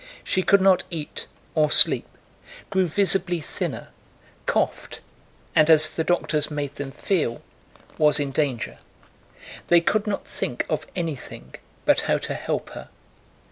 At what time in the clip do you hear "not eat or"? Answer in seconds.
0.61-1.69